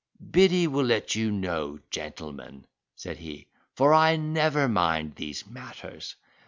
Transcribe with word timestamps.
"Biddy 0.31 0.65
will 0.65 0.85
let 0.85 1.13
you 1.13 1.29
know, 1.29 1.77
gentlemen," 1.91 2.65
said 2.95 3.17
he; 3.17 3.45
"for 3.75 3.93
I 3.93 4.15
never 4.15 4.67
mind 4.67 5.13
these 5.15 5.45
matters. 5.45 6.15